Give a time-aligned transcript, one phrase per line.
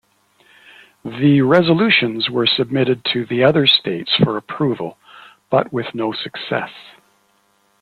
[1.05, 4.97] The resolutions were submitted to the other states for approval,
[5.51, 6.71] but with no success.